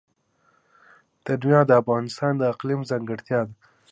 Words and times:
تنوع 1.25 1.61
د 1.67 1.71
افغانستان 1.81 2.33
د 2.37 2.41
اقلیم 2.53 2.81
ځانګړتیا 2.89 3.39
ده. 3.47 3.53